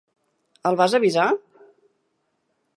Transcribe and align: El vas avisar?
El 0.69 0.79
vas 0.79 0.95
avisar? 1.01 1.27